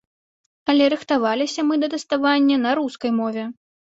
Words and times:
Але 0.71 0.85
рыхтаваліся 0.93 1.65
мы 1.67 1.75
да 1.83 1.89
тэставання 1.95 2.57
на 2.65 2.71
рускай 2.79 3.11
мове. 3.21 3.43